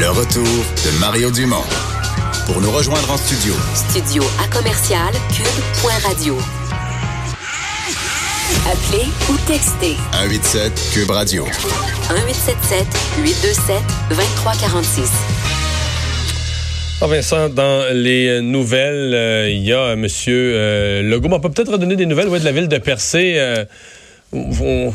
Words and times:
Le 0.00 0.08
retour 0.10 0.44
de 0.44 0.98
Mario 1.00 1.30
Dumont. 1.30 1.64
Pour 2.46 2.60
nous 2.60 2.70
rejoindre 2.70 3.10
en 3.10 3.16
studio, 3.16 3.54
Studio 3.74 4.22
à 4.42 4.48
commercial 4.48 5.12
cube.radio. 5.34 6.38
Appelez 8.66 9.06
ou 9.30 9.36
textez 9.46 9.96
187 10.12 10.72
Cube 10.92 11.10
Radio. 11.10 11.44
1877 11.44 12.86
827 13.22 13.76
2346. 14.10 15.10
Ah, 17.02 17.06
Vincent, 17.06 17.48
dans 17.48 17.84
les 17.94 18.40
nouvelles, 18.42 19.14
euh, 19.14 19.48
il 19.50 19.62
y 19.64 19.72
a 19.72 19.96
Monsieur 19.96 20.52
euh, 20.54 21.02
Legault. 21.02 21.28
On 21.32 21.40
peut 21.40 21.50
peut-être 21.50 21.72
redonner 21.72 21.96
des 21.96 22.06
nouvelles 22.06 22.28
ouais, 22.28 22.40
de 22.40 22.44
la 22.44 22.52
ville 22.52 22.68
de 22.68 22.78
Percé. 22.78 23.34
euh, 23.36 23.64
on- 24.32 24.92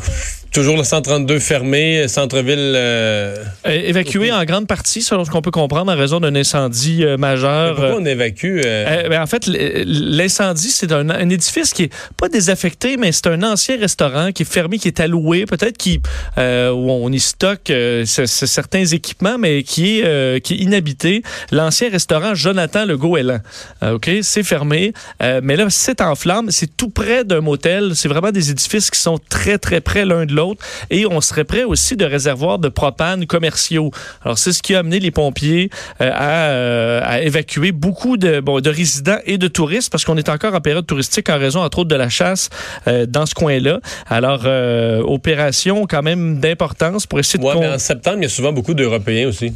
toujours 0.56 0.76
le 0.78 0.84
132 0.84 1.38
fermé, 1.38 2.08
centre-ville. 2.08 2.72
euh, 2.74 3.36
É- 3.64 3.90
Évacué 3.90 4.32
en 4.32 4.42
grande 4.44 4.66
partie, 4.66 5.02
selon 5.02 5.24
ce 5.26 5.30
qu'on 5.30 5.42
peut 5.42 5.50
comprendre, 5.50 5.92
en 5.92 5.96
raison 5.96 6.18
d'un 6.18 6.34
incendie 6.34 7.04
euh, 7.04 7.18
majeur. 7.18 7.76
pourquoi 7.76 7.96
on 8.00 8.04
évacue? 8.06 8.60
euh, 8.64 9.04
Euh, 9.04 9.08
ben, 9.10 9.20
en 9.22 9.26
fait, 9.26 9.46
l'incendie, 9.46 10.70
c'est 10.70 10.92
un, 10.92 11.10
un 11.10 11.28
édifice 11.28 11.72
qui 11.72 11.84
est 11.84 11.92
pas 12.16 12.28
désaffecté, 12.28 12.96
mais 12.96 13.12
c'est 13.12 13.26
un 13.26 13.42
ancien 13.42 13.76
restaurant 13.78 14.32
qui 14.32 14.44
est 14.44 14.50
fermé, 14.50 14.78
qui 14.78 14.88
est 14.88 14.98
alloué, 15.00 15.44
peut-être 15.46 15.76
qui 15.76 16.00
euh, 16.38 16.70
où 16.70 16.90
on 16.90 17.10
y 17.12 17.20
stocke 17.20 17.68
euh, 17.70 18.04
ce- 18.06 18.24
ce- 18.26 18.46
certains 18.46 18.84
équipements, 18.86 19.36
mais 19.38 19.62
qui 19.62 19.98
est 20.00 20.04
euh, 20.06 20.38
qui 20.38 20.54
est 20.54 20.58
inhabité. 20.58 21.22
L'ancien 21.52 21.90
restaurant 21.90 22.34
Jonathan 22.34 22.86
Le 22.86 22.96
Goéland. 22.96 23.40
Euh, 23.82 23.92
ok, 23.94 24.10
c'est 24.22 24.42
fermé, 24.42 24.92
euh, 25.22 25.40
mais 25.42 25.56
là 25.56 25.66
c'est 25.68 26.00
en 26.00 26.14
flammes. 26.14 26.50
C'est 26.50 26.76
tout 26.76 26.88
près 26.90 27.24
d'un 27.24 27.40
motel. 27.42 27.92
C'est 27.94 28.08
vraiment 28.08 28.32
des 28.32 28.50
édifices 28.50 28.90
qui 28.90 29.00
sont 29.00 29.18
très 29.28 29.58
très 29.58 29.80
près 29.82 30.04
l'un 30.06 30.24
de 30.24 30.32
l'autre, 30.32 30.45
et 30.90 31.06
on 31.06 31.20
serait 31.20 31.44
près 31.44 31.64
aussi 31.64 31.96
de 31.96 32.04
réservoirs 32.04 32.58
de 32.58 32.68
propane 32.68 33.26
commerciaux. 33.26 33.90
Alors 34.24 34.38
c'est 34.38 34.52
ce 34.52 34.62
qui 34.62 34.74
a 34.74 34.80
amené 34.80 35.00
les 35.00 35.10
pompiers 35.10 35.70
euh, 36.00 36.10
à, 36.12 36.50
euh, 36.50 37.00
à 37.04 37.20
évacuer 37.22 37.72
beaucoup 37.72 38.16
de, 38.16 38.40
bon, 38.40 38.60
de 38.60 38.70
résidents 38.70 39.18
et 39.24 39.38
de 39.38 39.48
touristes 39.48 39.90
parce 39.90 40.04
qu'on 40.04 40.16
est 40.16 40.28
encore 40.28 40.54
en 40.54 40.60
période 40.60 40.86
touristique 40.86 41.28
en 41.28 41.38
raison 41.38 41.60
entre 41.62 41.78
autres 41.80 41.90
de 41.90 41.96
la 41.96 42.08
chasse 42.08 42.50
euh, 42.86 43.06
dans 43.06 43.26
ce 43.26 43.34
coin-là. 43.34 43.80
Alors 44.08 44.42
euh, 44.44 45.00
opération 45.02 45.86
quand 45.86 46.02
même 46.02 46.38
d'importance 46.40 47.06
pour 47.06 47.18
essayer 47.18 47.38
de 47.38 47.44
ouais, 47.44 47.52
con- 47.54 47.60
mais 47.60 47.68
en 47.68 47.78
septembre, 47.78 48.18
il 48.18 48.22
y 48.24 48.26
a 48.26 48.28
souvent 48.28 48.52
beaucoup 48.52 48.74
d'Européens 48.74 49.28
aussi. 49.28 49.52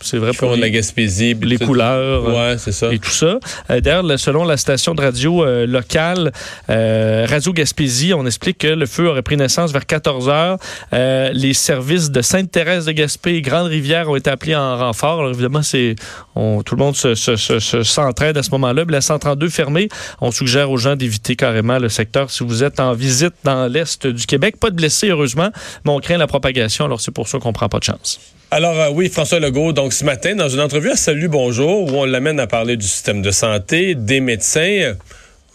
C'est 0.00 0.18
vrai 0.18 0.32
pour 0.32 0.56
de 0.56 0.60
la 0.60 0.70
Gaspésie. 0.70 1.34
les 1.42 1.58
tout- 1.58 1.66
couleurs. 1.66 2.26
euh, 2.28 2.50
Ouais, 2.52 2.58
c'est 2.58 2.72
ça. 2.72 2.92
et 2.92 2.98
tout 2.98 3.10
ça. 3.10 3.38
Euh, 3.70 3.80
D'ailleurs, 3.80 4.02
le- 4.02 4.16
selon 4.16 4.44
la 4.44 4.56
station 4.56 4.94
de 4.94 5.00
radio 5.02 5.44
euh, 5.44 5.66
locale 5.66 6.32
euh, 6.68 7.26
Radio 7.28 7.52
Gaspésie, 7.52 8.12
on 8.14 8.26
explique 8.26 8.58
que 8.58 8.66
le 8.68 8.86
feu 8.86 9.08
aurait 9.08 9.22
pris 9.22 9.36
naissance 9.36 9.72
vers 9.72 9.86
14 9.86 10.28
heures. 10.28 10.58
Les 10.92 11.54
services 11.54 12.10
de 12.10 12.22
Sainte-Thérèse 12.22 12.86
de 12.86 12.92
Gaspé 12.92 13.34
et 13.34 13.42
Grande-Rivière 13.42 14.08
ont 14.08 14.16
été 14.16 14.30
appelés 14.30 14.56
en 14.56 14.76
renfort. 14.78 15.20
Alors, 15.20 15.30
évidemment, 15.32 15.62
c'est 15.62 15.94
on- 16.34 16.62
tout 16.62 16.74
le 16.76 16.82
monde 16.82 16.96
se, 16.96 17.14
se- 17.14 17.36
se- 17.36 17.58
se- 17.58 17.82
s'entraide 17.82 18.36
à 18.36 18.42
ce 18.42 18.50
moment-là. 18.50 18.84
La 18.88 19.00
132 19.00 19.48
fermée, 19.48 19.88
on 20.20 20.30
suggère 20.30 20.70
aux 20.70 20.76
gens 20.78 20.96
d'éviter 20.96 21.36
carrément 21.36 21.78
le 21.78 21.88
secteur 21.88 22.30
si 22.30 22.42
vous 22.44 22.64
êtes 22.64 22.80
en 22.80 22.92
visite 22.94 23.34
dans 23.44 23.70
l'est 23.70 24.06
du 24.06 24.26
Québec. 24.26 24.56
Pas 24.58 24.70
de 24.70 24.76
blessés, 24.76 25.08
heureusement, 25.10 25.50
mais 25.84 25.90
on 25.92 26.00
craint 26.00 26.16
la 26.18 26.26
propagation. 26.26 26.84
Alors, 26.86 27.00
c'est 27.00 27.10
pour 27.12 27.28
ça 27.28 27.38
qu'on 27.38 27.52
prend 27.52 27.68
pas 27.68 27.78
de 27.78 27.84
chance. 27.84 28.18
Alors 28.52 28.80
euh, 28.80 28.88
oui, 28.92 29.08
François 29.08 29.38
Legault, 29.38 29.72
donc 29.72 29.92
ce 29.92 30.04
matin, 30.04 30.34
dans 30.34 30.48
une 30.48 30.58
entrevue 30.58 30.90
à 30.90 30.96
Salut 30.96 31.28
Bonjour, 31.28 31.84
où 31.84 31.98
on 31.98 32.04
l'amène 32.04 32.40
à 32.40 32.48
parler 32.48 32.76
du 32.76 32.86
système 32.86 33.22
de 33.22 33.30
santé, 33.30 33.94
des 33.94 34.18
médecins, 34.18 34.94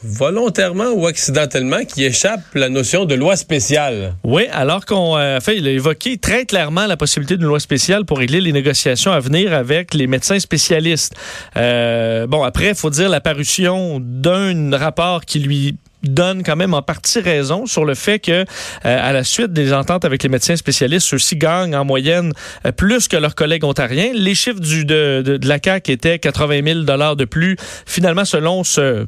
volontairement 0.01 0.91
ou 0.93 1.05
accidentellement, 1.05 1.83
qui 1.83 2.05
échappent 2.05 2.53
la 2.53 2.69
notion 2.69 3.03
de 3.03 3.13
loi 3.13 3.35
spéciale. 3.35 4.13
Oui, 4.23 4.47
alors 4.49 4.85
qu'on 4.85 5.17
euh, 5.17 5.39
il 5.53 5.67
a 5.67 5.71
évoqué 5.71 6.17
très 6.17 6.45
clairement 6.45 6.85
la 6.85 6.95
possibilité 6.95 7.35
d'une 7.35 7.47
loi 7.47 7.59
spéciale 7.59 8.05
pour 8.05 8.19
régler 8.19 8.39
les 8.39 8.53
négociations 8.53 9.11
à 9.11 9.19
venir 9.19 9.53
avec 9.53 9.93
les 9.93 10.07
médecins 10.07 10.39
spécialistes. 10.39 11.15
Euh, 11.57 12.27
bon, 12.27 12.43
après, 12.43 12.69
il 12.69 12.75
faut 12.75 12.91
dire 12.91 13.09
la 13.09 13.19
parution 13.19 13.99
d'un 14.01 14.73
rapport 14.77 15.25
qui 15.25 15.39
lui 15.39 15.75
donne 16.05 16.43
quand 16.43 16.55
même 16.55 16.73
en 16.73 16.81
partie 16.81 17.19
raison 17.19 17.65
sur 17.65 17.85
le 17.85 17.95
fait 17.95 18.19
que 18.19 18.31
euh, 18.31 18.43
à 18.83 19.13
la 19.13 19.23
suite 19.23 19.53
des 19.53 19.73
ententes 19.73 20.05
avec 20.05 20.23
les 20.23 20.29
médecins 20.29 20.55
spécialistes, 20.55 21.07
ceux-ci 21.07 21.35
gagnent 21.35 21.75
en 21.75 21.85
moyenne 21.85 22.33
euh, 22.65 22.71
plus 22.71 23.07
que 23.07 23.17
leurs 23.17 23.35
collègues 23.35 23.63
ontariens. 23.63 24.11
Les 24.13 24.35
chiffres 24.35 24.59
du, 24.59 24.85
de, 24.85 25.21
de, 25.25 25.47
la 25.47 25.59
CAQ 25.63 25.91
étaient 25.91 26.19
80 26.19 26.61
000 26.63 26.79
dollars 26.81 27.15
de 27.15 27.25
plus. 27.25 27.57
Finalement, 27.85 28.25
selon 28.25 28.63
ce 28.63 29.05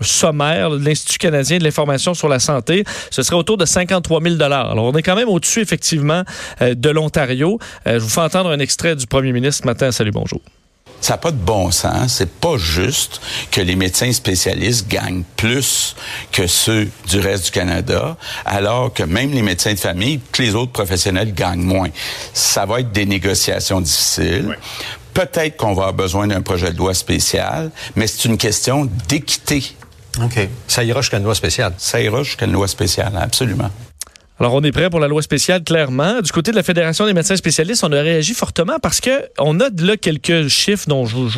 sommaire 0.00 0.70
de 0.70 0.84
l'Institut 0.84 1.18
canadien 1.18 1.58
de 1.58 1.64
l'information 1.64 2.14
sur 2.14 2.28
la 2.28 2.40
santé, 2.40 2.84
ce 3.10 3.22
serait 3.22 3.36
autour 3.36 3.56
de 3.56 3.64
53 3.64 4.20
000 4.20 4.42
Alors, 4.42 4.84
on 4.84 4.92
est 4.96 5.02
quand 5.02 5.14
même 5.14 5.28
au-dessus, 5.28 5.60
effectivement, 5.60 6.24
euh, 6.60 6.74
de 6.74 6.90
l'Ontario. 6.90 7.60
Je 7.86 7.98
vous 7.98 8.08
fais 8.08 8.20
entendre 8.20 8.50
un 8.50 8.58
extrait 8.58 8.96
du 8.96 9.06
premier 9.06 9.32
ministre 9.32 9.62
ce 9.62 9.66
matin. 9.66 9.92
Salut, 9.92 10.10
bonjour. 10.10 10.40
Ça 11.02 11.14
n'a 11.14 11.18
pas 11.18 11.32
de 11.32 11.36
bon 11.36 11.70
sens. 11.70 12.14
C'est 12.14 12.30
pas 12.30 12.56
juste 12.56 13.20
que 13.50 13.60
les 13.60 13.76
médecins 13.76 14.12
spécialistes 14.12 14.88
gagnent 14.88 15.24
plus 15.36 15.96
que 16.30 16.46
ceux 16.46 16.88
du 17.08 17.18
reste 17.18 17.46
du 17.46 17.50
Canada, 17.50 18.16
alors 18.46 18.94
que 18.94 19.02
même 19.02 19.32
les 19.32 19.42
médecins 19.42 19.74
de 19.74 19.78
famille, 19.78 20.20
que 20.30 20.42
les 20.42 20.54
autres 20.54 20.72
professionnels 20.72 21.34
gagnent 21.34 21.62
moins. 21.62 21.88
Ça 22.32 22.64
va 22.66 22.80
être 22.80 22.92
des 22.92 23.04
négociations 23.04 23.80
difficiles. 23.80 24.56
Peut-être 25.12 25.56
qu'on 25.56 25.74
va 25.74 25.82
avoir 25.82 25.92
besoin 25.92 26.28
d'un 26.28 26.40
projet 26.40 26.72
de 26.72 26.78
loi 26.78 26.94
spécial, 26.94 27.70
mais 27.96 28.06
c'est 28.06 28.26
une 28.26 28.38
question 28.38 28.88
d'équité. 29.08 29.74
OK. 30.22 30.48
Ça 30.68 30.84
ira 30.84 31.00
jusqu'à 31.00 31.18
une 31.18 31.24
loi 31.24 31.34
spéciale. 31.34 31.74
Ça 31.78 32.00
ira 32.00 32.22
jusqu'à 32.22 32.46
une 32.46 32.52
loi 32.52 32.68
spéciale, 32.68 33.18
absolument. 33.20 33.70
Alors, 34.42 34.54
on 34.54 34.62
est 34.62 34.72
prêt 34.72 34.90
pour 34.90 34.98
la 34.98 35.06
loi 35.06 35.22
spéciale, 35.22 35.62
clairement. 35.62 36.20
Du 36.20 36.32
côté 36.32 36.50
de 36.50 36.56
la 36.56 36.64
Fédération 36.64 37.06
des 37.06 37.14
médecins 37.14 37.36
spécialistes, 37.36 37.84
on 37.84 37.92
a 37.92 38.00
réagi 38.02 38.34
fortement 38.34 38.78
parce 38.82 39.00
que 39.00 39.10
on 39.38 39.60
a 39.60 39.68
là 39.80 39.96
quelques 39.96 40.48
chiffres 40.48 40.88
dont 40.88 41.06
je, 41.06 41.14
vous- 41.14 41.28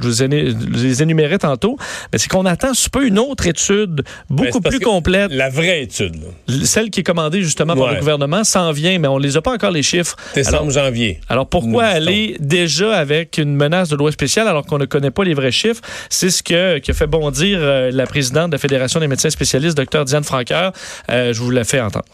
je 0.00 0.24
les 0.24 1.02
énumérais 1.02 1.38
tantôt, 1.38 1.76
mais 2.12 2.18
c'est 2.20 2.28
qu'on 2.28 2.46
attend 2.46 2.72
sous 2.72 2.88
peu 2.88 3.04
une 3.04 3.18
autre 3.18 3.46
étude 3.48 4.02
beaucoup 4.30 4.60
plus 4.60 4.78
complète. 4.80 5.32
La 5.32 5.48
vraie 5.50 5.82
étude, 5.82 6.14
là. 6.22 6.54
Celle 6.64 6.90
qui 6.90 7.00
est 7.00 7.02
commandée 7.02 7.42
justement 7.42 7.74
par 7.74 7.88
le 7.94 7.98
gouvernement 7.98 8.44
s'en 8.44 8.70
vient, 8.70 8.98
mais 9.00 9.08
on 9.08 9.18
les 9.18 9.36
a 9.36 9.42
pas 9.42 9.52
encore 9.52 9.72
les 9.72 9.82
chiffres. 9.82 10.14
Décembre, 10.34 10.70
janvier. 10.70 11.20
Alors 11.28 11.48
pourquoi 11.48 11.70
Nous 11.70 11.96
aller 11.96 12.36
déjà 12.38 12.96
avec 12.96 13.38
une 13.38 13.56
menace 13.56 13.88
de 13.88 13.96
loi 13.96 14.12
spéciale 14.12 14.46
alors 14.46 14.64
qu'on 14.66 14.78
ne 14.78 14.84
connaît 14.86 15.10
pas 15.10 15.24
les 15.24 15.34
vrais 15.34 15.50
chiffres? 15.50 15.80
C'est 16.08 16.30
ce 16.30 16.44
que, 16.44 16.78
qui 16.78 16.92
a 16.92 16.94
fait 16.94 17.08
bondir 17.08 17.58
euh, 17.60 17.90
la 17.92 18.06
présidente 18.06 18.50
de 18.50 18.54
la 18.54 18.58
Fédération 18.58 19.00
des 19.00 19.08
médecins 19.08 19.30
spécialistes, 19.30 19.76
Dr 19.76 20.04
Diane 20.04 20.22
Franqueur. 20.24 20.72
Euh, 21.10 21.32
je 21.32 21.40
vous 21.40 21.50
la 21.50 21.64
fais 21.64 21.80
entendre. 21.80 22.04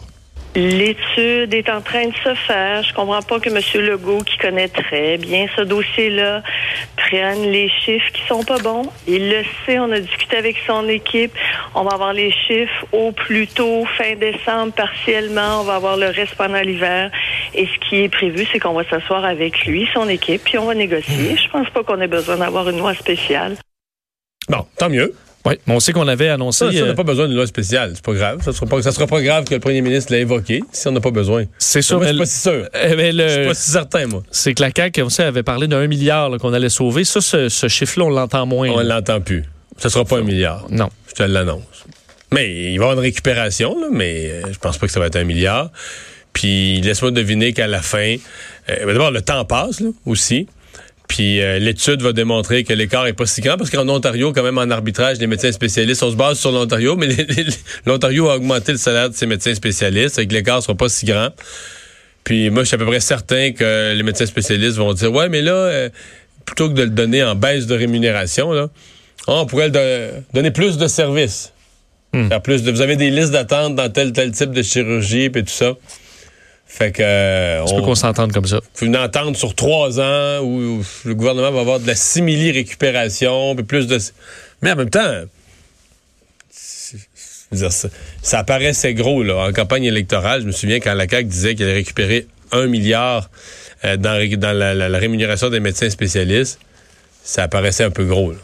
L'étude 0.56 1.52
est 1.52 1.68
en 1.68 1.82
train 1.82 2.06
de 2.06 2.14
se 2.14 2.34
faire. 2.34 2.82
Je 2.82 2.94
comprends 2.94 3.20
pas 3.20 3.38
que 3.38 3.50
M. 3.50 3.60
Legault, 3.84 4.22
qui 4.22 4.38
connaît 4.38 4.68
très 4.68 5.18
bien 5.18 5.46
ce 5.54 5.60
dossier-là, 5.60 6.42
prenne 6.96 7.42
les 7.42 7.68
chiffres 7.68 8.10
qui 8.14 8.22
sont 8.26 8.42
pas 8.42 8.58
bons. 8.60 8.90
Il 9.06 9.28
le 9.28 9.42
sait, 9.66 9.78
on 9.78 9.92
a 9.92 10.00
discuté 10.00 10.38
avec 10.38 10.56
son 10.66 10.88
équipe. 10.88 11.32
On 11.74 11.82
va 11.82 11.90
avoir 11.90 12.14
les 12.14 12.32
chiffres 12.32 12.86
au 12.92 13.12
plus 13.12 13.48
tôt, 13.48 13.84
fin 13.98 14.14
décembre, 14.14 14.72
partiellement. 14.72 15.60
On 15.60 15.64
va 15.64 15.74
avoir 15.74 15.98
le 15.98 16.06
reste 16.06 16.34
pendant 16.36 16.62
l'hiver. 16.62 17.10
Et 17.52 17.66
ce 17.66 17.88
qui 17.90 17.96
est 18.04 18.08
prévu, 18.08 18.46
c'est 18.50 18.58
qu'on 18.58 18.72
va 18.72 18.88
s'asseoir 18.88 19.26
avec 19.26 19.66
lui, 19.66 19.86
son 19.92 20.08
équipe, 20.08 20.42
puis 20.42 20.56
on 20.56 20.64
va 20.64 20.74
négocier. 20.74 21.36
Je 21.36 21.50
pense 21.50 21.68
pas 21.68 21.84
qu'on 21.84 22.00
ait 22.00 22.08
besoin 22.08 22.38
d'avoir 22.38 22.66
une 22.70 22.78
loi 22.78 22.94
spéciale. 22.94 23.56
Bon, 24.48 24.64
tant 24.78 24.88
mieux. 24.88 25.14
Oui, 25.46 25.54
mais 25.66 25.74
on 25.74 25.80
sait 25.80 25.92
qu'on 25.92 26.08
avait 26.08 26.28
annoncé. 26.28 26.66
Ça, 26.66 26.72
ça, 26.72 26.78
on 26.78 26.82
euh, 26.82 26.86
n'a 26.88 26.94
pas 26.94 27.02
besoin 27.04 27.26
d'une 27.28 27.36
loi 27.36 27.46
spéciale. 27.46 27.92
C'est 27.94 28.04
pas 28.04 28.12
grave. 28.12 28.42
Ça 28.44 28.52
sera 28.52 28.66
pas, 28.66 28.82
ça 28.82 28.92
sera 28.92 29.06
pas 29.06 29.22
grave 29.22 29.44
que 29.44 29.54
le 29.54 29.60
premier 29.60 29.80
ministre 29.80 30.12
l'ait 30.12 30.20
évoqué 30.22 30.62
si 30.72 30.88
on 30.88 30.92
n'a 30.92 31.00
pas 31.00 31.10
besoin. 31.10 31.44
c'est 31.58 31.82
sûr. 31.82 31.98
Moi, 31.98 32.06
je 32.06 32.10
suis 32.10 32.18
pas 32.18 32.26
si 32.26 32.40
sûr. 32.40 32.68
euh, 32.74 32.94
mais 32.96 33.12
le- 33.12 33.28
Je 33.28 33.32
suis 33.34 33.46
pas 33.46 33.54
si 33.54 33.70
certain, 33.70 34.06
moi. 34.06 34.22
c'est 34.30 34.54
que 34.54 34.62
la 34.62 34.70
CAQ 34.76 35.02
aussi 35.02 35.22
avait 35.22 35.42
parlé 35.42 35.68
d'un 35.68 35.86
milliard 35.86 36.30
qu'on 36.38 36.52
allait 36.52 36.68
sauver. 36.68 37.04
Ça, 37.04 37.20
ce, 37.20 37.48
ce 37.48 37.68
chiffre-là, 37.68 38.06
on 38.06 38.10
l'entend 38.10 38.44
moins. 38.46 38.68
On 38.70 38.78
là. 38.78 38.96
l'entend 38.96 39.20
plus. 39.20 39.44
Ce 39.78 39.88
sera 39.88 40.04
pas 40.04 40.18
un 40.18 40.22
milliard. 40.22 40.66
Non. 40.70 40.88
Je 41.08 41.14
te 41.14 41.22
l'annonce. 41.22 41.62
Mais 42.32 42.50
il 42.50 42.64
va 42.64 42.70
y 42.70 42.88
avoir 42.88 42.92
une 42.94 42.98
récupération, 43.00 43.80
là, 43.80 43.86
mais 43.92 44.30
euh, 44.30 44.42
je 44.52 44.58
pense 44.58 44.78
pas 44.78 44.86
que 44.86 44.92
ça 44.92 44.98
va 45.00 45.06
être 45.06 45.16
un 45.16 45.24
milliard. 45.24 45.70
Puis 46.32 46.80
laisse-moi 46.82 47.12
deviner 47.12 47.52
qu'à 47.52 47.66
la 47.66 47.80
fin, 47.80 48.16
euh, 48.68 48.86
d'abord 48.86 49.10
le 49.10 49.22
temps 49.22 49.44
passe 49.44 49.80
là, 49.80 49.88
aussi. 50.04 50.48
Puis 51.08 51.40
euh, 51.40 51.58
l'étude 51.58 52.02
va 52.02 52.12
démontrer 52.12 52.64
que 52.64 52.72
l'écart 52.72 53.06
est 53.06 53.12
pas 53.12 53.26
si 53.26 53.40
grand 53.40 53.56
parce 53.56 53.70
qu'en 53.70 53.88
Ontario, 53.88 54.32
quand 54.32 54.42
même 54.42 54.58
en 54.58 54.70
arbitrage, 54.70 55.18
les 55.18 55.26
médecins 55.26 55.52
spécialistes, 55.52 56.02
on 56.02 56.10
se 56.10 56.16
base 56.16 56.38
sur 56.38 56.50
l'Ontario, 56.50 56.96
mais 56.96 57.08
l'Ontario 57.86 58.28
a 58.28 58.36
augmenté 58.36 58.72
le 58.72 58.78
salaire 58.78 59.10
de 59.10 59.14
ses 59.14 59.26
médecins 59.26 59.54
spécialistes, 59.54 60.18
et 60.18 60.26
que 60.26 60.32
l'écart 60.32 60.62
sera 60.62 60.74
pas 60.74 60.88
si 60.88 61.06
grand. 61.06 61.30
Puis 62.24 62.50
moi, 62.50 62.64
je 62.64 62.68
suis 62.68 62.74
à 62.74 62.78
peu 62.78 62.86
près 62.86 63.00
certain 63.00 63.52
que 63.52 63.94
les 63.94 64.02
médecins 64.02 64.26
spécialistes 64.26 64.78
vont 64.78 64.92
dire, 64.94 65.12
ouais, 65.12 65.28
mais 65.28 65.42
là, 65.42 65.52
euh, 65.52 65.88
plutôt 66.44 66.68
que 66.68 66.74
de 66.74 66.82
le 66.82 66.90
donner 66.90 67.22
en 67.22 67.36
baisse 67.36 67.66
de 67.66 67.74
rémunération, 67.74 68.52
là, 68.52 68.68
on 69.28 69.46
pourrait 69.46 69.68
le 69.68 70.10
donner 70.34 70.50
plus 70.50 70.76
de 70.76 70.88
services. 70.88 71.52
Hmm. 72.12 72.28
Faire 72.28 72.42
plus 72.42 72.62
de, 72.62 72.70
vous 72.70 72.80
avez 72.80 72.96
des 72.96 73.10
listes 73.10 73.32
d'attente 73.32 73.74
dans 73.76 73.90
tel 73.90 74.12
tel 74.12 74.32
type 74.32 74.50
de 74.50 74.62
chirurgie 74.62 75.30
puis 75.30 75.44
tout 75.44 75.50
ça. 75.50 75.74
Fait 76.66 76.92
que 76.92 77.02
euh, 77.02 77.64
Tu 77.64 77.74
peux 77.74 77.82
qu'on 77.82 77.94
s'entende 77.94 78.32
comme 78.32 78.46
ça. 78.46 78.60
faut 78.74 78.84
une 78.86 78.96
entente 78.96 79.36
sur 79.36 79.54
trois 79.54 79.98
ans 80.00 80.40
où, 80.42 80.80
où 80.80 80.84
le 81.04 81.14
gouvernement 81.14 81.50
va 81.52 81.60
avoir 81.60 81.80
de 81.80 81.86
la 81.86 81.94
simili-récupération, 81.94 83.54
puis 83.54 83.64
plus 83.64 83.86
de... 83.86 83.98
Mais 84.62 84.72
en 84.72 84.76
même 84.76 84.90
temps, 84.90 85.22
dire, 87.52 87.72
ça, 87.72 87.88
ça 88.22 88.44
paraissait 88.44 88.94
gros 88.94 89.22
là, 89.22 89.48
en 89.48 89.52
campagne 89.52 89.84
électorale. 89.84 90.42
Je 90.42 90.46
me 90.46 90.52
souviens 90.52 90.80
quand 90.80 90.94
la 90.94 91.08
CAQ 91.08 91.24
disait 91.28 91.54
qu'elle 91.54 91.66
allait 91.68 91.76
récupérer 91.76 92.26
un 92.52 92.66
milliard 92.66 93.30
euh, 93.84 93.96
dans, 93.96 94.18
dans 94.38 94.52
la, 94.52 94.74
la- 94.74 94.88
la 94.88 94.98
rémunération 94.98 95.50
des 95.50 95.60
médecins 95.60 95.90
spécialistes, 95.90 96.58
ça 97.24 97.44
apparaissait 97.44 97.84
un 97.84 97.90
peu 97.90 98.04
gros. 98.04 98.32
là. 98.32 98.38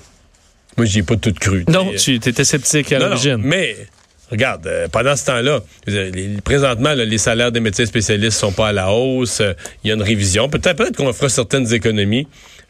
Moi, 0.77 0.87
j'y 0.87 1.01
ai 1.01 1.03
pas 1.03 1.17
tout 1.17 1.35
cru. 1.39 1.65
Non, 1.69 1.93
tu 1.99 2.15
étais 2.15 2.45
sceptique 2.45 2.93
à 2.93 2.99
l'origine. 2.99 3.37
mais 3.43 3.77
regarde, 4.33 4.67
euh, 4.67 4.89
pendant 4.89 5.15
ce 5.15 5.27
temps-là, 5.27 5.61
présentement, 6.43 6.95
les 6.95 7.19
salaires 7.19 7.53
des 7.53 7.61
médecins 7.61 7.87
spécialistes 7.87 8.39
sont 8.39 8.53
pas 8.53 8.69
à 8.69 8.73
la 8.73 8.91
hausse. 8.91 9.43
Il 9.85 9.89
y 9.89 9.91
a 9.91 9.95
une 9.95 10.03
révision. 10.03 10.49
Peut-être 10.49 10.77
peut 10.77 10.91
qu'on 10.97 11.13
fera 11.13 11.29
certaines 11.29 11.73
économies, 11.73 12.27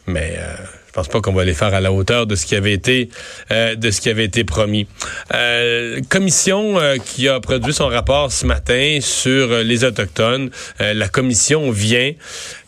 mais 0.07 0.35
euh, 0.37 0.55
je 0.89 0.93
pense 0.93 1.09
pas 1.09 1.21
qu'on 1.21 1.33
va 1.33 1.45
les 1.45 1.55
faire 1.55 1.73
à 1.73 1.81
la 1.81 1.93
hauteur 1.93 2.27
de 2.27 2.35
ce 2.35 2.45
qui 2.45 2.55
avait 2.57 2.73
été 2.73 3.09
euh, 3.51 3.77
de 3.77 3.91
ce 3.91 4.01
qui 4.01 4.11
avait 4.11 4.25
été 4.25 4.45
promis. 4.45 4.87
Commission 6.11 6.79
qui 7.07 7.29
a 7.29 7.41
produit 7.41 7.73
son 7.73 7.87
rapport 7.87 8.31
ce 8.33 8.45
matin 8.45 8.99
sur 9.01 9.49
les 9.63 9.85
autochtones. 9.85 10.51
La 10.81 11.09
commission 11.09 11.71
vient. 11.71 12.13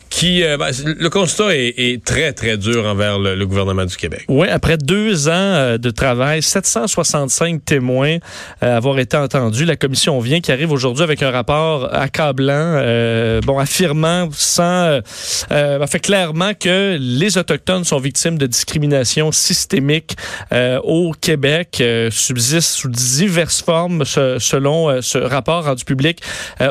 Qui, 0.09 0.43
euh, 0.43 0.57
ben, 0.57 0.71
le 0.85 1.09
constat 1.09 1.55
est, 1.55 2.03
très 2.05 2.31
très 2.31 2.57
dur 2.57 2.85
envers 2.85 3.19
le- 3.19 3.45
gouvernement 3.45 3.85
du 3.85 3.95
Québec. 3.95 4.23
Oui, 4.27 4.47
après 4.47 4.77
deux 4.77 5.27
ans 5.27 5.31
euh, 5.33 5.77
de 5.77 5.89
travail, 5.89 6.41
765 6.41 7.63
témoins 7.63 8.17
euh, 8.63 8.77
avoir 8.77 8.97
été 8.99 9.17
entendus. 9.17 9.65
La 9.65 9.75
commission 9.75 10.19
vient 10.19 10.39
qui 10.39 10.51
arrive 10.51 10.71
aujourd'hui 10.71 11.03
avec 11.03 11.21
un 11.21 11.31
rapport 11.31 11.93
accablant, 11.93 12.53
euh, 12.55 13.41
bon, 13.41 13.59
affirmant 13.59 14.29
sans, 14.31 14.99
fait 15.49 15.99
clairement 15.99 16.53
que 16.53 16.97
les 16.99 17.37
autochtones 17.37 17.83
sont 17.83 17.99
victimes 17.99 18.37
de 18.37 18.47
discrimination 18.47 19.31
systémique 19.31 20.15
au 20.83 21.13
Québec, 21.19 21.83
subsistent 22.09 22.69
sous 22.77 22.89
diverses 22.89 23.61
formes 23.61 24.03
selon 24.05 25.01
ce 25.01 25.17
rapport 25.17 25.65
rendu 25.65 25.83
public 25.83 26.21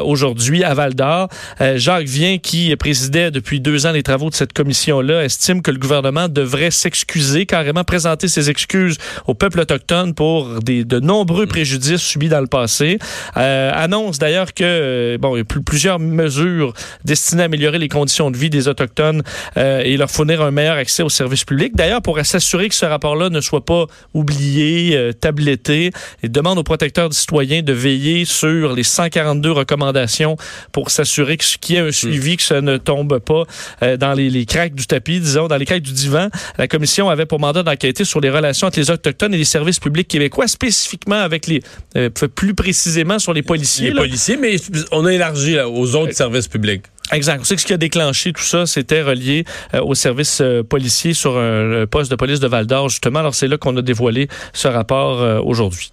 aujourd'hui 0.03 0.65
à 0.65 0.75
Val 0.75 0.95
d'Or. 0.95 1.29
Jacques 1.77 2.07
Vien, 2.07 2.39
qui 2.39 2.75
présidait 2.77 3.24
depuis 3.31 3.61
deux 3.61 3.87
ans 3.87 3.93
les 3.93 4.03
travaux 4.03 4.31
de 4.31 4.35
cette 4.35 4.53
commission-là, 4.53 5.25
estime 5.25 5.63
que 5.63 5.71
le 5.71 5.79
gouvernement 5.79 6.29
devrait 6.29 6.71
s'excuser, 6.71 7.47
carrément 7.47 7.85
présenter 7.85 8.29
ses 8.29 8.51
excuses 8.51 8.99
au 9.27 9.35
peuple 9.35 9.61
autochtone 9.61 10.15
pour 10.15 10.61
des, 10.61 10.85
de 10.85 11.01
nombreux 11.01 11.47
préjudices 11.47 12.01
subis 12.01 12.29
dans 12.29 12.41
le 12.41 12.47
passé. 12.47 12.99
Euh, 13.37 13.71
annonce 13.75 14.19
d'ailleurs 14.19 14.55
que 14.55 14.65
euh, 14.65 15.19
bon, 15.19 15.37
il 15.37 15.41
y 15.41 15.43
a 15.43 15.45
plus- 15.45 15.63
plusieurs 15.63 15.99
mesures 15.99 16.73
destinées 17.05 17.43
à 17.43 17.45
améliorer 17.47 17.79
les 17.79 17.89
conditions 17.89 18.31
de 18.31 18.37
vie 18.37 18.51
des 18.51 18.69
autochtones 18.69 19.23
euh, 19.57 19.81
et 19.85 19.97
leur 19.97 20.11
fournir 20.11 20.43
un 20.43 20.51
meilleur 20.51 20.77
accès 20.77 21.03
aux 21.03 21.09
services 21.09 21.45
publics. 21.45 21.75
D'ailleurs, 21.75 22.03
pour 22.03 22.19
s'assurer 22.25 22.69
que 22.69 22.75
ce 22.75 22.87
rapport-là 22.87 23.29
ne 23.31 23.41
soit 23.41 23.65
pas 23.65 23.87
oublié, 24.15 24.97
euh, 24.97 25.13
tabletté, 25.13 25.91
il 26.23 26.31
demande 26.33 26.59
aux 26.59 26.63
protecteurs 26.63 27.09
du 27.09 27.17
citoyen 27.17 27.63
de 27.63 27.73
veiller 27.73 28.25
sur 28.25 28.73
les 28.73 28.83
142 28.83 29.51
recommandations 29.53 30.37
pour 30.73 30.91
s'assurer 30.91 31.37
qu'il 31.37 31.77
y 31.77 31.79
ait 31.79 31.83
un 31.83 31.93
suivi, 31.93 32.37
que 32.37 32.43
ça 32.43 32.61
ne 32.61 32.77
tombe 32.77 33.14
pas 33.21 33.45
euh, 33.83 33.97
dans 33.97 34.13
les, 34.13 34.31
les 34.31 34.47
craques 34.47 34.75
du 34.75 34.87
tapis, 34.87 35.21
disons, 35.21 35.49
dans 35.49 35.57
les 35.57 35.67
craques 35.67 35.83
du 35.83 35.93
divan. 35.93 36.29
La 36.59 36.69
commission 36.69 37.09
avait 37.09 37.27
pour 37.27 37.41
mandat 37.41 37.63
d'enquêter 37.63 38.05
sur 38.05 38.21
les 38.21 38.31
relations 38.31 38.67
entre 38.67 38.79
les 38.79 38.91
Autochtones 38.91 39.35
et 39.35 39.39
les 39.39 39.45
services 39.45 39.79
publics 39.79 40.09
québécois, 40.09 40.49
spécifiquement 40.49 41.17
avec 41.17 41.47
les, 41.47 41.63
euh, 41.97 42.11
plus 42.11 42.55
précisément 42.55 43.19
sur 43.19 43.33
les 43.33 43.43
policiers. 43.43 43.89
Les 43.89 43.95
là. 43.95 44.03
policiers, 44.03 44.37
mais 44.37 44.57
on 44.93 45.05
a 45.07 45.13
élargi 45.13 45.55
là, 45.55 45.69
aux 45.69 45.95
autres 45.95 46.15
services 46.15 46.49
publics. 46.49 46.83
Exact. 47.13 47.41
On 47.41 47.45
sait 47.45 47.55
que 47.55 47.61
ce 47.61 47.67
qui 47.67 47.73
a 47.73 47.77
déclenché 47.77 48.33
tout 48.33 48.43
ça, 48.43 48.67
c'était 48.67 49.03
relié 49.03 49.45
euh, 49.75 49.81
au 49.83 49.95
service 49.95 50.41
euh, 50.41 50.63
policier 50.63 51.13
sur 51.13 51.37
un, 51.37 51.83
un 51.83 51.87
poste 51.87 52.11
de 52.11 52.17
police 52.17 52.41
de 52.41 52.49
Val 52.49 52.67
d'Or, 52.67 52.89
justement. 52.89 53.19
Alors, 53.19 53.35
c'est 53.35 53.47
là 53.47 53.59
qu'on 53.59 53.77
a 53.77 53.83
dévoilé 53.83 54.29
ce 54.53 54.69
rapport 54.69 55.21
euh, 55.21 55.41
aujourd'hui. 55.41 55.93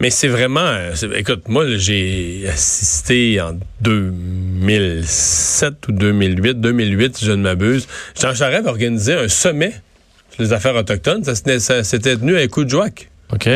Mais 0.00 0.10
c'est 0.10 0.28
vraiment. 0.28 0.60
euh, 0.64 0.92
écoute, 1.16 1.48
moi, 1.48 1.64
j'ai 1.76 2.44
assisté 2.48 3.40
en 3.40 3.58
2007 3.80 5.88
ou 5.88 5.92
2008, 5.92 6.60
2008, 6.60 7.16
si 7.16 7.24
je 7.26 7.32
ne 7.32 7.42
m'abuse. 7.42 7.88
Jean 8.14 8.32
Charest 8.34 8.60
avait 8.60 8.68
organisé 8.68 9.14
un 9.14 9.28
sommet 9.28 9.72
sur 10.30 10.42
les 10.42 10.52
affaires 10.52 10.76
autochtones. 10.76 11.24
Ça, 11.24 11.34
s'était- 11.34 12.16
tenu 12.16 12.36
à 12.36 12.42
Écoute-Joac. 12.42 13.08
OK. 13.32 13.48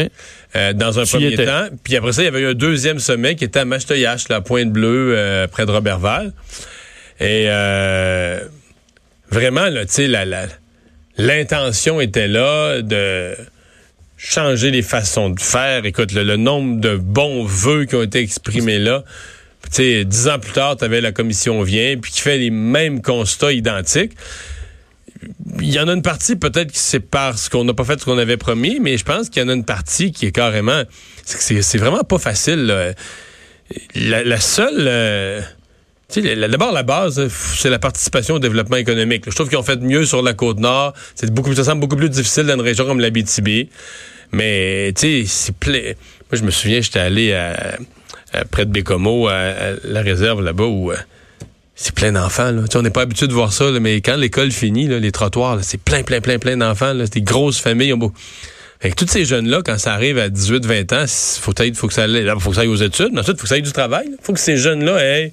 Euh, 0.54 0.72
dans 0.74 0.98
un 0.98 1.04
Tu 1.04 1.12
premier 1.12 1.34
temps. 1.36 1.68
Puis 1.84 1.96
après 1.96 2.12
ça, 2.12 2.22
il 2.22 2.26
y 2.26 2.28
avait 2.28 2.40
eu 2.40 2.46
un 2.48 2.54
deuxième 2.54 2.98
sommet 2.98 3.36
qui 3.36 3.44
était 3.44 3.60
à 3.60 3.64
Mastoyache, 3.64 4.28
la 4.28 4.40
Pointe-Bleue, 4.40 5.14
euh, 5.16 5.46
près 5.46 5.64
de 5.64 5.70
Robertval. 5.70 6.32
Et 7.20 7.46
euh, 7.48 8.40
vraiment, 9.30 9.68
là, 9.68 9.86
tu 9.86 9.92
sais, 9.92 10.08
la- 10.08 10.24
la- 10.24 10.48
l'intention 11.16 12.00
était 12.00 12.28
là 12.28 12.82
de 12.82 13.34
changer 14.24 14.70
les 14.70 14.82
façons 14.82 15.30
de 15.30 15.40
faire. 15.40 15.84
Écoute, 15.84 16.12
le, 16.12 16.22
le 16.22 16.36
nombre 16.36 16.80
de 16.80 16.96
bons 16.96 17.44
vœux 17.44 17.86
qui 17.86 17.96
ont 17.96 18.02
été 18.02 18.20
exprimés 18.20 18.78
là. 18.78 19.02
Tu 19.74 20.04
dix 20.04 20.28
ans 20.28 20.38
plus 20.38 20.52
tard, 20.52 20.76
tu 20.76 20.84
avais 20.84 21.00
la 21.00 21.12
commission 21.12 21.62
vient, 21.62 21.96
puis 21.96 22.12
qui 22.12 22.20
fait 22.20 22.38
les 22.38 22.50
mêmes 22.50 23.02
constats 23.02 23.52
identiques. 23.52 24.12
Il 25.60 25.70
y 25.70 25.78
en 25.78 25.88
a 25.88 25.92
une 25.92 26.02
partie 26.02 26.36
peut-être 26.36 26.72
qui 26.72 26.78
c'est 26.78 27.00
parce 27.00 27.48
qu'on 27.48 27.64
n'a 27.64 27.74
pas 27.74 27.84
fait 27.84 27.98
ce 28.00 28.04
qu'on 28.04 28.18
avait 28.18 28.36
promis, 28.36 28.78
mais 28.80 28.96
je 28.96 29.04
pense 29.04 29.28
qu'il 29.28 29.42
y 29.42 29.44
en 29.44 29.48
a 29.48 29.54
une 29.54 29.64
partie 29.64 30.12
qui 30.12 30.26
est 30.26 30.32
carrément... 30.32 30.82
C'est 31.24 31.78
vraiment 31.78 32.04
pas 32.04 32.18
facile. 32.18 32.66
là. 32.66 32.92
La, 33.94 34.24
la 34.24 34.40
seule... 34.40 34.86
euh, 34.88 35.40
D'abord, 36.20 36.72
la 36.72 36.82
base, 36.82 37.18
euh, 37.18 37.28
c'est 37.30 37.70
la 37.70 37.78
participation 37.78 38.34
au 38.34 38.38
développement 38.38 38.76
économique. 38.76 39.24
Je 39.26 39.34
trouve 39.34 39.48
qu'ils 39.48 39.58
ont 39.58 39.62
fait 39.62 39.80
mieux 39.80 40.04
sur 40.04 40.22
la 40.22 40.34
côte 40.34 40.58
nord. 40.58 40.92
C'est 41.14 41.32
beaucoup, 41.32 41.54
ça 41.54 41.64
semble 41.64 41.80
beaucoup 41.80 41.96
plus 41.96 42.10
difficile 42.10 42.44
dans 42.44 42.54
une 42.54 42.60
région 42.60 42.84
comme 42.84 43.00
l'Abitibi. 43.00 43.68
Mais, 44.32 44.92
tu 44.96 45.24
sais, 45.24 45.24
c'est 45.26 45.54
plein. 45.56 45.80
Moi, 45.80 45.94
je 46.32 46.42
me 46.42 46.50
souviens, 46.50 46.80
j'étais 46.80 46.98
allé 47.00 47.32
à, 47.32 47.76
près 48.50 48.64
de 48.66 48.70
Bécomo, 48.70 49.28
à, 49.28 49.52
la 49.84 50.00
réserve 50.02 50.42
là-bas, 50.42 50.64
où 50.64 50.90
euh, 50.92 50.96
c'est 51.74 51.94
plein 51.94 52.12
d'enfants. 52.12 52.52
on 52.74 52.82
n'est 52.82 52.90
pas 52.90 53.02
habitué 53.02 53.26
de 53.26 53.32
voir 53.32 53.52
ça, 53.52 53.70
mais 53.80 53.96
quand 54.00 54.16
l'école 54.16 54.50
finit, 54.50 54.88
les 54.88 55.12
trottoirs, 55.12 55.58
c'est 55.62 55.80
plein, 55.80 56.02
plein, 56.02 56.20
plein, 56.20 56.38
plein 56.38 56.56
d'enfants. 56.56 56.92
C'est 57.00 57.14
des 57.14 57.22
grosses 57.22 57.58
familles. 57.58 57.92
on 57.92 57.98
beau- 57.98 58.12
Fait 58.80 58.90
que 58.90 58.96
tous 58.96 59.08
ces 59.08 59.24
jeunes-là, 59.24 59.60
quand 59.64 59.78
ça 59.78 59.92
arrive 59.94 60.18
à 60.18 60.28
18, 60.28 60.64
20 60.66 60.92
ans, 60.92 61.04
il 61.04 61.08
faut, 61.40 61.52
que 61.52 61.56
ça 61.58 61.62
aille- 61.64 61.74
faut 61.74 61.86
que 61.88 61.94
ça 61.94 62.02
aille, 62.62 62.68
aux 62.68 62.76
études, 62.76 63.18
ensuite, 63.18 63.36
il 63.36 63.38
faut 63.38 63.42
que 63.42 63.48
ça 63.48 63.54
aille 63.56 63.62
du 63.62 63.72
travail. 63.72 64.06
Il 64.08 64.16
faut 64.24 64.32
que 64.32 64.40
ces 64.40 64.56
jeunes-là 64.56 64.98
aient 65.04 65.32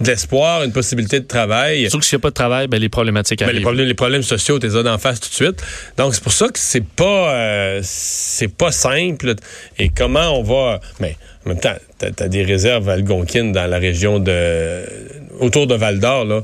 de 0.00 0.06
l'espoir, 0.08 0.62
une 0.62 0.72
possibilité 0.72 1.20
de 1.20 1.26
travail. 1.26 1.82
Surtout 1.82 2.00
que 2.00 2.04
s'il 2.04 2.16
n'y 2.16 2.20
a 2.20 2.22
pas 2.22 2.28
de 2.28 2.34
travail, 2.34 2.68
ben, 2.68 2.78
les 2.78 2.88
problématiques 2.88 3.38
Ben, 3.38 3.46
arrivent. 3.46 3.58
les, 3.58 3.62
problèmes, 3.62 3.86
les 3.86 3.94
problèmes 3.94 4.22
sociaux, 4.22 4.58
tu 4.58 4.66
les 4.66 4.76
as 4.76 4.82
d'en 4.82 4.98
face 4.98 5.20
tout 5.20 5.28
de 5.28 5.34
suite. 5.34 5.62
Donc, 5.96 6.14
c'est 6.14 6.22
pour 6.22 6.32
ça 6.32 6.48
que 6.48 6.58
c'est 6.58 6.84
pas 6.84 7.34
euh, 7.34 7.80
c'est 7.82 8.54
pas 8.54 8.72
simple. 8.72 9.34
Et 9.78 9.88
comment 9.88 10.38
on 10.38 10.42
va... 10.42 10.80
Mais 11.00 11.16
en 11.44 11.50
même 11.50 11.60
temps, 11.60 11.74
t'as 11.98 12.08
as 12.24 12.28
des 12.28 12.42
réserves 12.44 12.88
algonquines 12.88 13.52
dans 13.52 13.66
la 13.66 13.78
région 13.78 14.18
de... 14.18 14.84
autour 15.40 15.66
de 15.66 15.74
Val-d'Or, 15.74 16.24
là. 16.24 16.42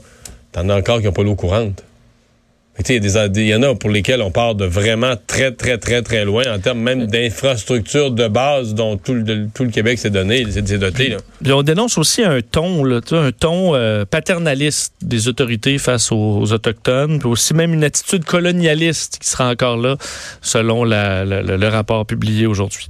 T'en 0.52 0.68
as 0.68 0.76
encore 0.76 1.00
qui 1.00 1.06
n'ont 1.06 1.12
pas 1.12 1.22
l'eau 1.22 1.34
courante. 1.34 1.82
Fait 1.82 1.82
que, 1.82 1.82
tu 1.82 1.82
sais, 1.82 2.60
Il 2.88 3.42
y, 3.46 3.54
en 3.54 3.62
a 3.62 3.74
pour 3.74 3.90
lesquels 3.90 4.22
on 4.22 4.30
part 4.30 4.54
de 4.54 4.64
vraiment 4.64 5.12
très, 5.26 5.52
très, 5.52 5.76
très, 5.76 6.00
très 6.02 6.24
loin 6.24 6.42
en 6.52 6.58
termes 6.58 6.80
même 6.80 7.06
d'infrastructures 7.06 8.10
de 8.10 8.26
base 8.28 8.74
dont 8.74 8.96
tout 8.96 9.12
le, 9.14 9.46
tout 9.54 9.64
le 9.64 9.70
Québec 9.70 9.98
s'est 9.98 10.08
donné, 10.10 10.50
s'est 10.50 10.66
s'est 10.66 10.78
doté. 10.78 11.10
Là. 11.10 11.18
Puis 11.42 11.52
on 11.52 11.62
dénonce 11.62 11.98
aussi 11.98 12.22
un 12.24 12.40
ton, 12.40 12.82
là, 12.82 13.00
un 13.12 13.30
ton 13.30 13.74
euh, 13.74 14.04
paternaliste 14.06 14.94
des 15.02 15.28
autorités 15.28 15.76
face 15.76 16.10
aux, 16.10 16.38
aux 16.40 16.52
Autochtones, 16.52 17.18
puis 17.18 17.28
aussi 17.28 17.52
même 17.52 17.74
une 17.74 17.84
attitude 17.84 18.24
colonialiste 18.24 19.18
qui 19.20 19.28
sera 19.28 19.50
encore 19.50 19.76
là, 19.76 19.96
selon 20.40 20.82
la- 20.84 21.24
la- 21.26 21.42
le- 21.42 21.56
le 21.58 21.68
rapport 21.68 22.06
publié 22.06 22.46
aujourd'hui. 22.46 22.88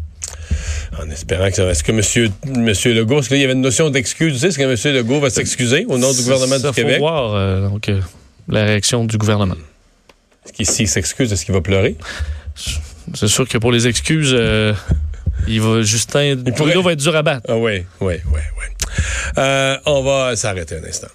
En 1.02 1.10
espérant 1.10 1.48
que 1.48 1.56
ça 1.56 1.64
va. 1.64 1.72
Est-ce 1.72 1.82
que 1.82 1.92
monsieur, 1.92 2.30
monsieur 2.56 2.94
Legault, 2.94 3.18
est-ce 3.18 3.28
qu'il 3.28 3.38
y 3.38 3.44
avait 3.44 3.52
une 3.54 3.60
notion 3.62 3.90
d'excuse? 3.90 4.34
Tu 4.34 4.38
sais, 4.38 4.46
Est-ce 4.48 4.58
que 4.58 4.64
monsieur 4.64 4.92
Legault 4.92 5.18
va 5.20 5.28
s'excuser 5.28 5.86
au 5.88 5.98
nom 5.98 6.12
du 6.12 6.22
gouvernement 6.22 6.58
Ça, 6.58 6.68
du 6.70 6.74
Québec? 6.76 6.94
faut 6.94 7.00
voir 7.00 7.34
euh, 7.34 7.68
donc, 7.68 7.88
euh, 7.88 8.00
la 8.48 8.64
réaction 8.64 9.04
du 9.04 9.18
gouvernement. 9.18 9.56
Est-ce 10.44 10.52
qu'il 10.52 10.66
s'il 10.66 10.88
s'excuse, 10.88 11.32
est-ce 11.32 11.44
qu'il 11.44 11.54
va 11.54 11.60
pleurer? 11.60 11.96
C'est 13.14 13.28
sûr 13.28 13.48
que 13.48 13.58
pour 13.58 13.72
les 13.72 13.86
excuses, 13.86 14.32
euh, 14.36 14.74
il 15.48 15.60
va, 15.60 15.82
Justin 15.82 16.36
pourrait- 16.36 16.52
Trudeau 16.52 16.82
va 16.82 16.92
être 16.92 16.98
dur 17.00 17.14
à 17.16 17.22
battre. 17.22 17.46
Ah 17.48 17.56
oui, 17.56 17.84
oui, 18.00 18.14
oui, 18.26 18.40
oui. 18.58 18.64
Euh, 19.38 19.76
on 19.86 20.02
va 20.02 20.36
s'arrêter 20.36 20.76
un 20.76 20.84
instant. 20.84 21.08